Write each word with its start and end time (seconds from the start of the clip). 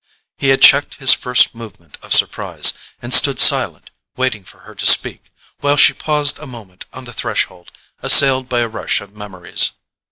He 0.35 0.47
had 0.49 0.63
checked 0.63 0.95
his 0.95 1.13
first 1.13 1.53
movement 1.53 1.99
of 2.01 2.11
surprise, 2.11 2.73
and 3.03 3.13
stood 3.13 3.39
silent, 3.39 3.91
waiting 4.17 4.43
for 4.43 4.61
her 4.61 4.73
to 4.73 4.87
speak, 4.87 5.31
while 5.59 5.77
she 5.77 5.93
paused 5.93 6.39
a 6.39 6.47
moment 6.47 6.85
on 6.91 7.03
the 7.03 7.13
threshold, 7.13 7.71
assailed 8.01 8.49
by 8.49 8.61
a 8.61 8.67
rush 8.67 8.99
of 8.99 9.13
memories. 9.13 9.73